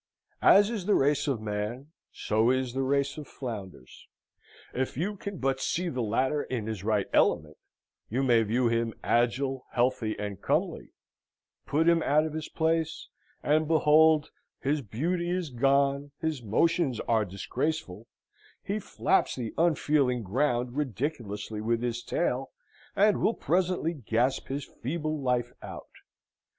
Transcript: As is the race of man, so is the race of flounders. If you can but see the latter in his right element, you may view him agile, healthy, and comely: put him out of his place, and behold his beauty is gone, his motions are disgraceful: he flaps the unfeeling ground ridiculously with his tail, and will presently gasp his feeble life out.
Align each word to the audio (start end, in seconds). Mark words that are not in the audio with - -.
As 0.41 0.71
is 0.71 0.87
the 0.87 0.95
race 0.95 1.27
of 1.27 1.41
man, 1.43 1.91
so 2.11 2.49
is 2.49 2.73
the 2.73 2.81
race 2.81 3.19
of 3.19 3.27
flounders. 3.27 4.07
If 4.73 4.97
you 4.97 5.15
can 5.15 5.37
but 5.37 5.59
see 5.59 5.89
the 5.89 6.01
latter 6.01 6.41
in 6.41 6.65
his 6.65 6.83
right 6.83 7.05
element, 7.13 7.55
you 8.09 8.23
may 8.23 8.41
view 8.41 8.67
him 8.67 8.95
agile, 9.03 9.67
healthy, 9.73 10.17
and 10.17 10.41
comely: 10.41 10.89
put 11.67 11.87
him 11.87 12.01
out 12.01 12.25
of 12.25 12.33
his 12.33 12.49
place, 12.49 13.09
and 13.43 13.67
behold 13.67 14.31
his 14.59 14.81
beauty 14.81 15.29
is 15.29 15.51
gone, 15.51 16.09
his 16.19 16.41
motions 16.41 16.99
are 17.01 17.23
disgraceful: 17.23 18.07
he 18.63 18.79
flaps 18.79 19.35
the 19.35 19.53
unfeeling 19.55 20.23
ground 20.23 20.75
ridiculously 20.77 21.61
with 21.61 21.83
his 21.83 22.01
tail, 22.01 22.49
and 22.95 23.21
will 23.21 23.35
presently 23.35 23.93
gasp 23.93 24.47
his 24.47 24.65
feeble 24.65 25.21
life 25.21 25.51
out. 25.61 25.85